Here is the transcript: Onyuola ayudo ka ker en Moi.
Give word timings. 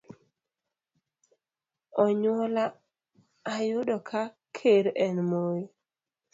Onyuola 2.03 2.63
ayudo 3.55 3.97
ka 4.09 4.23
ker 4.55 4.85
en 5.05 5.17
Moi. 5.29 5.61